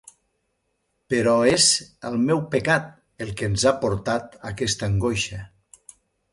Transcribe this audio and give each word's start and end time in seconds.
Però 1.13 1.35
és 1.49 1.65
el 2.09 2.17
meu 2.31 2.41
pecat, 2.55 2.89
el 3.27 3.31
que 3.43 3.51
ens 3.53 3.69
ha 3.73 3.77
portat 3.87 4.41
aquesta 4.55 4.93
angoixa. 4.93 5.47